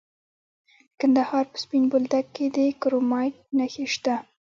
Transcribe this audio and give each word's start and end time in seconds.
د 0.87 0.91
کندهار 0.99 1.45
په 1.51 1.57
سپین 1.63 1.83
بولدک 1.91 2.25
کې 2.35 2.45
د 2.55 2.57
کرومایټ 2.81 3.35
نښې 3.57 3.85
شته. 3.93 4.15